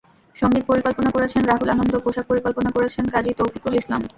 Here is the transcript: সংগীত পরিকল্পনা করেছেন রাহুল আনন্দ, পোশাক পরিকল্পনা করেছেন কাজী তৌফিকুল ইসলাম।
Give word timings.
সংগীত 0.35 0.63
পরিকল্পনা 0.67 1.09
করেছেন 1.11 1.41
রাহুল 1.45 1.69
আনন্দ, 1.69 1.93
পোশাক 1.97 2.25
পরিকল্পনা 2.27 2.69
করেছেন 2.71 3.05
কাজী 3.13 3.31
তৌফিকুল 3.39 3.73
ইসলাম। 3.75 4.01